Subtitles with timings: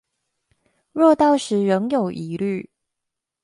[0.93, 2.65] 若到時仍有疑慮